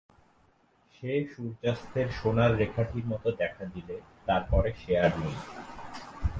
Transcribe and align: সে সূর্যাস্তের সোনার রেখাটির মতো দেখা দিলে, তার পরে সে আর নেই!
সে 0.95 1.11
সূর্যাস্তের 1.31 2.07
সোনার 2.11 2.51
রেখাটির 2.57 3.05
মতো 3.07 3.29
দেখা 3.31 3.63
দিলে, 3.65 3.95
তার 4.27 4.41
পরে 4.51 4.69
সে 4.73 4.93
আর 4.99 5.13
নেই! 5.21 5.35